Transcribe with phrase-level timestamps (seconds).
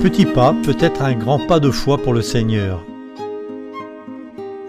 [0.00, 2.82] petit pas peut être un grand pas de foi pour le Seigneur.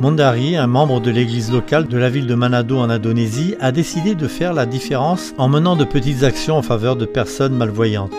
[0.02, 4.14] Mondari, un membre de l'église locale de la ville de Manado en Indonésie, a décidé
[4.14, 8.12] de faire la différence en menant de petites actions en faveur de personnes malvoyantes.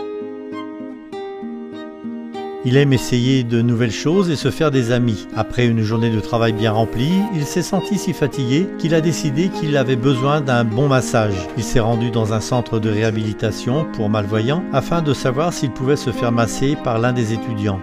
[2.65, 5.27] Il aime essayer de nouvelles choses et se faire des amis.
[5.35, 9.49] Après une journée de travail bien remplie, il s'est senti si fatigué qu'il a décidé
[9.49, 11.35] qu'il avait besoin d'un bon massage.
[11.57, 15.97] Il s'est rendu dans un centre de réhabilitation pour malvoyants afin de savoir s'il pouvait
[15.97, 17.81] se faire masser par l'un des étudiants.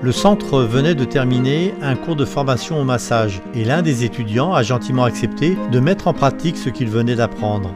[0.00, 4.54] Le centre venait de terminer un cours de formation au massage et l'un des étudiants
[4.54, 7.74] a gentiment accepté de mettre en pratique ce qu'il venait d'apprendre.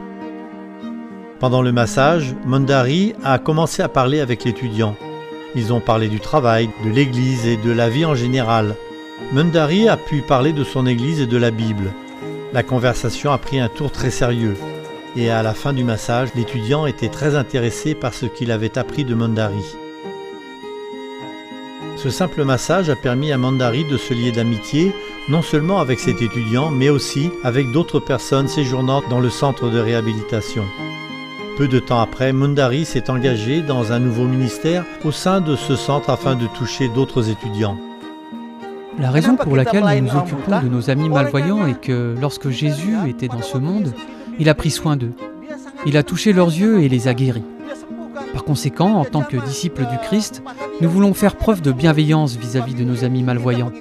[1.39, 4.95] Pendant le massage, Mondari a commencé à parler avec l'étudiant.
[5.55, 8.75] Ils ont parlé du travail, de l'Église et de la vie en général.
[9.33, 11.91] Mundari a pu parler de son Église et de la Bible.
[12.53, 14.55] La conversation a pris un tour très sérieux.
[15.15, 19.05] Et à la fin du massage, l'étudiant était très intéressé par ce qu'il avait appris
[19.05, 19.65] de Mundari.
[21.97, 24.93] Ce simple massage a permis à Mandari de se lier d'amitié,
[25.27, 29.79] non seulement avec cet étudiant, mais aussi avec d'autres personnes séjournant dans le centre de
[29.79, 30.63] réhabilitation.
[31.59, 35.75] Peu de temps après, Mundari s'est engagé dans un nouveau ministère au sein de ce
[35.75, 37.77] centre afin de toucher d'autres étudiants.
[38.97, 42.95] La raison pour laquelle nous nous occupons de nos amis malvoyants est que lorsque Jésus
[43.09, 43.93] était dans ce monde,
[44.39, 45.11] il a pris soin d'eux.
[45.85, 47.43] Il a touché leurs yeux et les a guéris.
[48.31, 50.41] Par conséquent, en tant que disciples du Christ,
[50.79, 53.73] nous voulons faire preuve de bienveillance vis-à-vis de nos amis malvoyants.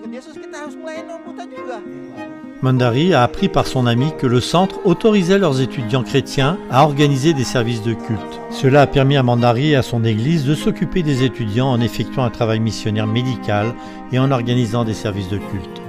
[2.60, 7.32] Mandari a appris par son ami que le centre autorisait leurs étudiants chrétiens à organiser
[7.32, 8.40] des services de culte.
[8.50, 12.24] Cela a permis à Mandari et à son église de s'occuper des étudiants en effectuant
[12.24, 13.74] un travail missionnaire médical
[14.10, 15.80] et en organisant des services de culte.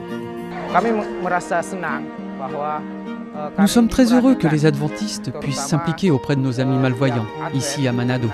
[3.58, 7.88] Nous sommes très heureux que les adventistes puissent s'impliquer auprès de nos amis malvoyants, ici
[7.88, 8.30] à Manado.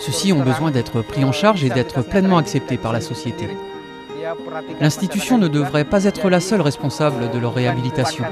[0.00, 3.48] Ceux-ci ont besoin d'être pris en charge et d'être pleinement acceptés par la société.
[4.80, 8.24] L'institution ne devrait pas être la seule responsable de leur réhabilitation.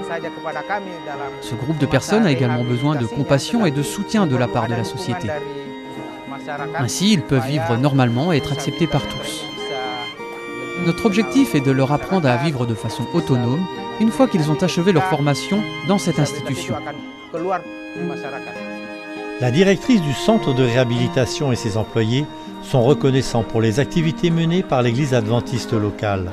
[1.41, 4.69] Ce groupe de personnes a également besoin de compassion et de soutien de la part
[4.69, 5.29] de la société.
[6.79, 9.45] Ainsi, ils peuvent vivre normalement et être acceptés par tous.
[10.87, 13.65] Notre objectif est de leur apprendre à vivre de façon autonome
[14.01, 16.75] une fois qu'ils ont achevé leur formation dans cette institution.
[19.41, 22.25] La directrice du centre de réhabilitation et ses employés
[22.63, 26.31] sont reconnaissants pour les activités menées par l'Église adventiste locale.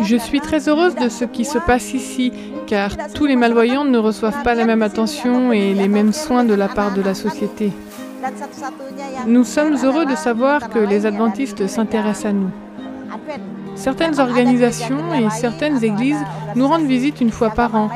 [0.00, 2.32] Je suis très heureuse de ce qui se passe ici,
[2.66, 6.54] car tous les malvoyants ne reçoivent pas la même attention et les mêmes soins de
[6.54, 7.72] la part de la société.
[9.26, 12.50] Nous sommes heureux de savoir que les adventistes s'intéressent à nous.
[13.76, 16.22] Certaines organisations et certaines églises
[16.54, 17.90] nous rendent visite une fois par an,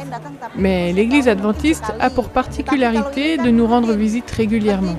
[0.56, 4.97] mais l'église adventiste a pour particularité de nous rendre visite régulièrement.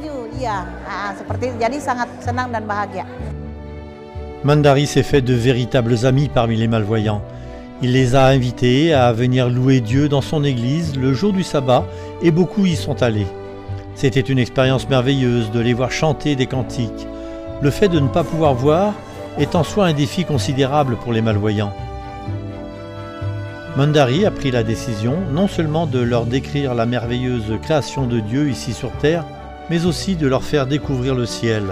[4.44, 7.22] Mandari s'est fait de véritables amis parmi les malvoyants.
[7.81, 11.85] Il les a invités à venir louer Dieu dans son église le jour du sabbat
[12.22, 13.28] et beaucoup y sont allés.
[13.95, 17.07] C'était une expérience merveilleuse de les voir chanter des cantiques.
[17.62, 18.94] Le fait de ne pas pouvoir voir
[19.39, 21.73] est en soi un défi considérable pour les malvoyants.
[23.77, 28.50] Mandari a pris la décision non seulement de leur décrire la merveilleuse création de Dieu
[28.50, 29.23] ici sur Terre,
[29.69, 31.63] mais aussi de leur faire découvrir le ciel.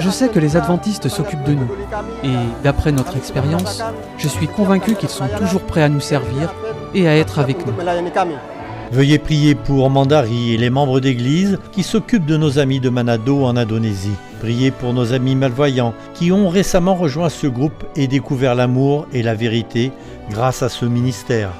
[0.00, 1.68] Je sais que les adventistes s'occupent de nous.
[2.24, 2.34] Et
[2.64, 3.82] d'après notre expérience,
[4.16, 6.54] je suis convaincu qu'ils sont toujours prêts à nous servir
[6.94, 7.72] et à être avec nous.
[8.90, 13.44] Veuillez prier pour Mandari et les membres d'église qui s'occupent de nos amis de Manado
[13.44, 14.16] en Indonésie.
[14.40, 19.22] Priez pour nos amis malvoyants qui ont récemment rejoint ce groupe et découvert l'amour et
[19.22, 19.92] la vérité
[20.30, 21.50] grâce à ce ministère.